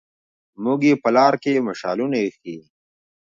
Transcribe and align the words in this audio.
موږ 0.63 0.81
يې 0.89 0.95
په 1.03 1.09
لار 1.15 1.33
کې 1.43 1.65
مشالونه 1.67 2.15
ايښي 2.21 2.57